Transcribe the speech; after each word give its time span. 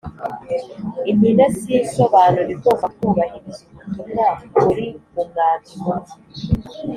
impine 1.11 1.43
si 1.59 1.71
insobanuro 1.81 2.49
igomba 2.55 2.87
kubahiriza 2.97 3.63
ubutumwa 3.69 4.25
buri 4.61 4.87
mu 5.13 5.23
mwandiko 5.29 5.89